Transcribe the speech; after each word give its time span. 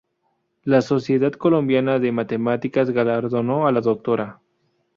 La 0.63 0.81
Sociedad 0.81 1.31
Colombiana 1.31 1.99
de 1.99 2.11
Matemáticas 2.11 2.89
galardonó 2.89 3.67
a 3.67 3.71
la 3.71 3.81
Dra. 3.81 4.39